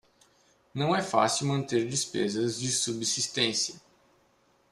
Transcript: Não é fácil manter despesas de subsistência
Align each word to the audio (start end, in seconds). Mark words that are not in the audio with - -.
Não 0.73 0.95
é 0.95 1.01
fácil 1.03 1.45
manter 1.45 1.87
despesas 1.87 2.59
de 2.59 2.71
subsistência 2.71 3.79